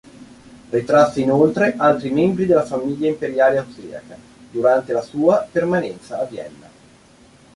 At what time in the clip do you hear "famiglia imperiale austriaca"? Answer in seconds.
2.65-4.17